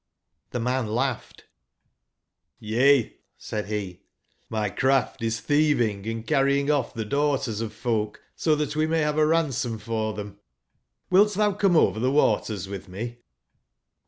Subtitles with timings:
[0.51, 1.45] n6 man laughed:
[2.59, 4.01] '*Y^^t" said he,
[4.49, 9.01] ''my craft is thieving and carrying ofl^ the daughters of folk, so that we may
[9.01, 10.39] have a ransom for i them,
[11.11, 13.19] ^ilt thou come over the waters with me?"